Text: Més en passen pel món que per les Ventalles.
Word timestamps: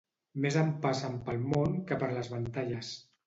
Més 0.45 0.55
en 0.61 0.71
passen 0.85 1.19
pel 1.27 1.45
món 1.53 1.77
que 1.91 1.99
per 2.05 2.11
les 2.17 2.31
Ventalles. 2.35 2.93